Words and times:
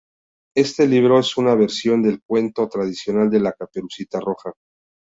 Este 0.55 0.87
libro 0.87 1.19
es 1.19 1.37
una 1.37 1.53
versión 1.53 2.01
del 2.01 2.23
cuento 2.27 2.67
tradicional 2.67 3.29
de 3.29 3.39
la 3.39 3.53
Caperucita 3.53 4.19
Roja. 4.19 4.51